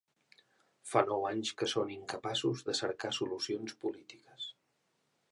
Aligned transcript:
Fa 0.91 1.01
nou 1.09 1.25
anys 1.31 1.51
que 1.59 1.67
són 1.73 1.91
incapaços 1.95 2.63
de 2.69 2.75
cercar 2.79 3.11
soluciona 3.17 3.75
polítiques. 3.85 4.49